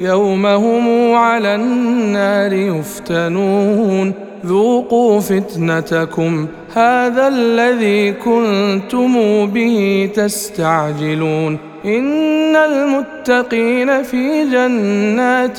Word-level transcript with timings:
يوم 0.00 0.46
هم 0.46 1.14
على 1.14 1.54
النار 1.54 2.52
يفتنون. 2.52 4.12
ذوقوا 4.46 5.20
فتنتكم 5.20 6.46
هذا 6.74 7.28
الذي 7.28 8.12
كنتم 8.12 9.46
به 9.46 10.10
تستعجلون. 10.14 11.58
إن 11.84 12.56
المتقين 12.56 14.02
في 14.02 14.44
جنات 14.50 15.58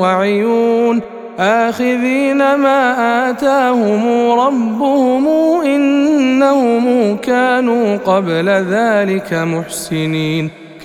وعيون. 0.00 1.00
آخذين 1.38 2.54
ما 2.54 3.30
آتاهم 3.30 4.30
ربهم 4.30 5.26
إنهم 5.64 7.16
كانوا 7.16 7.96
قبل 7.96 8.48
ذلك 8.48 9.32
محسنين. 9.32 10.65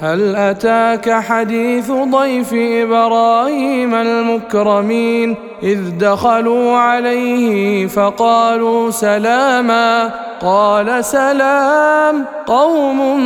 هل 0.00 0.36
أتاك 0.36 1.10
حديث 1.10 1.90
ضيف 1.90 2.54
إبراهيم 2.54 3.94
المكرمين 3.94 5.36
إذ 5.62 5.78
دخلوا 5.98 6.76
عليه 6.76 7.86
فقالوا 7.86 8.90
سلاما؟ 8.90 10.10
قال 10.40 11.04
سلام 11.04 12.24
قوم 12.46 13.20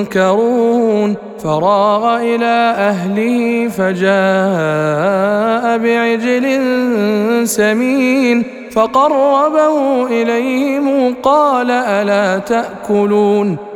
منكرون. 0.00 1.16
فراغ 1.42 2.16
إلى 2.16 2.74
أهله 2.78 3.68
فجاء 3.68 4.04
بعجل 5.78 6.60
سمين. 7.48 8.44
فقربه 8.72 10.06
إليهم 10.06 11.14
قال 11.22 11.70
ألا 11.70 12.38
تأكلون؟ 12.38 13.75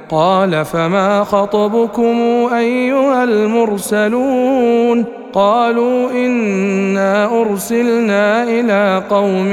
قال 0.11 0.65
فما 0.65 1.23
خطبكم 1.23 2.17
أيها 2.53 3.23
المرسلون 3.23 5.05
قالوا 5.33 6.11
إنا 6.11 7.41
أرسلنا 7.41 8.43
إلى 8.43 9.03
قوم 9.09 9.49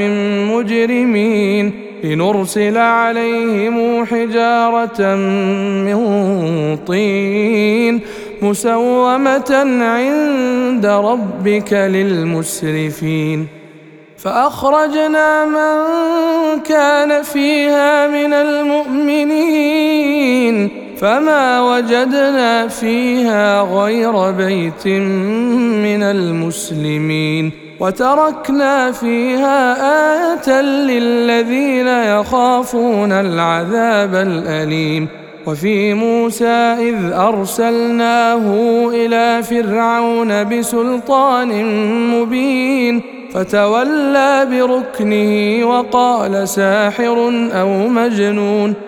مجرمين 0.52 1.72
لنرسل 2.04 2.76
عليهم 2.76 4.06
حجارة 4.06 5.14
من 5.84 5.98
طين 6.86 8.00
مسومة 8.42 9.50
عند 9.80 10.86
ربك 10.86 11.72
للمسرفين. 11.72 13.47
فأخرجنا 14.18 15.44
من 15.44 15.78
كان 16.60 17.22
فيها 17.22 18.08
من 18.08 18.32
المؤمنين 18.32 19.78
فما 21.00 21.60
وجدنا 21.60 22.69
فيها 22.69 23.62
غير 23.62 24.31
بيت 24.31 24.86
من 24.86 26.03
المسلمين 26.03 27.53
وتركنا 27.81 28.92
فيها 28.92 29.75
آية 29.75 30.60
للذين 30.62 31.88
يخافون 31.88 33.12
العذاب 33.12 34.14
الأليم 34.14 35.09
وفي 35.47 35.94
موسى 35.94 36.76
إذ 36.88 37.12
أرسلناه 37.12 38.44
إلى 38.94 39.42
فرعون 39.42 40.44
بسلطان 40.48 41.65
مبين 42.10 43.03
فتولى 43.34 44.47
بركنه 44.50 45.65
وقال 45.66 46.48
ساحر 46.48 47.32
أو 47.53 47.88
مجنون 47.88 48.88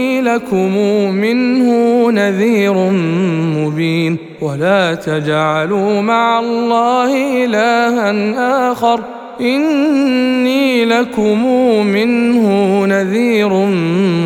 لكم 0.35 0.77
منه 1.15 1.71
نذير 2.11 2.73
مبين 3.57 4.17
ولا 4.41 4.95
تجعلوا 4.95 6.01
مع 6.01 6.39
الله 6.39 7.45
إلها 7.45 8.71
آخر 8.71 8.99
إني 9.41 10.85
لكم 10.85 11.45
منه 11.85 12.45
نذير 12.85 13.49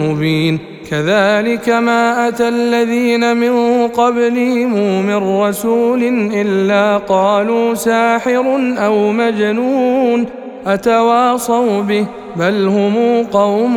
مبين 0.03 0.59
كذلك 0.91 1.69
ما 1.69 2.27
أتى 2.27 2.47
الذين 2.47 3.37
من 3.37 3.87
قبلهم 3.87 5.05
من 5.05 5.39
رسول 5.41 6.03
إلا 6.33 6.97
قالوا 6.97 7.73
ساحر 7.73 8.75
أو 8.77 9.11
مجنون 9.11 10.25
أتواصوا 10.67 11.81
به 11.81 12.05
بل 12.35 12.67
هم 12.67 13.23
قوم 13.31 13.75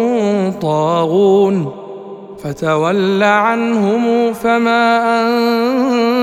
طاغون 0.63 1.88
فتول 2.45 3.23
عنهم 3.23 4.33
فما 4.33 5.01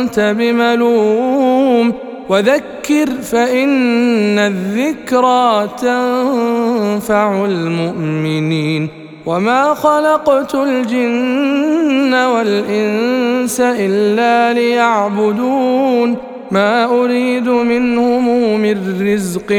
أنت 0.02 0.36
بملوم 0.38 1.94
وذكر 2.30 3.06
فإن 3.22 4.40
الذكرى 4.40 5.70
تنفع 5.82 7.46
المؤمنين 7.46 8.90
وما 9.26 9.74
خلقت 9.74 10.56
الجن 10.56 12.14
والإنس 12.14 13.62
إلا 13.62 14.54
ليعبدون 14.54 16.18
ما 16.52 16.86
أريد 16.86 17.50
منهم 17.50 18.60
من 18.60 19.08
رزق 19.14 19.52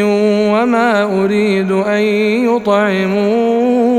وما 0.52 1.22
أريد 1.22 1.72
أن 1.72 2.00
يطعمون 2.56 3.96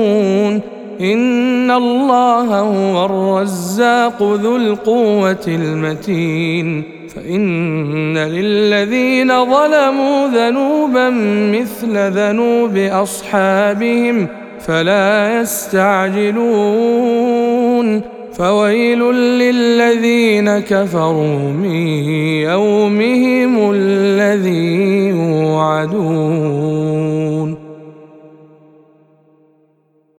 إن 1.01 1.71
الله 1.71 2.59
هو 2.59 3.05
الرزاق 3.05 4.23
ذو 4.23 4.55
القوة 4.55 5.45
المتين. 5.47 6.83
فإن 7.15 8.17
للذين 8.17 9.27
ظلموا 9.27 10.27
ذنوبا 10.27 11.09
مثل 11.59 11.97
ذنوب 11.97 12.77
أصحابهم 12.77 14.27
فلا 14.59 15.41
يستعجلون. 15.41 16.47
فويل 18.33 18.99
للذين 19.13 20.59
كفروا 20.59 21.51
من 21.63 21.75
يومهم 22.45 23.71
الذي 23.71 25.07
يوعدون. 25.09 26.47